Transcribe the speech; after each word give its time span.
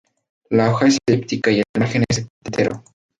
La 0.49 0.71
hoja 0.71 0.87
es 0.87 0.97
elíptica 1.07 1.51
y 1.51 1.59
el 1.59 1.65
margen 1.77 2.03
es 2.09 2.25
entero. 2.43 2.83